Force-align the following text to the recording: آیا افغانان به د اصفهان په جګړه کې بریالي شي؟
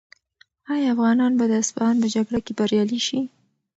آیا 0.73 0.87
افغانان 0.93 1.31
به 1.39 1.45
د 1.49 1.53
اصفهان 1.61 1.95
په 2.01 2.07
جګړه 2.15 2.39
کې 2.45 2.53
بریالي 2.59 2.99
شي؟ 3.07 3.19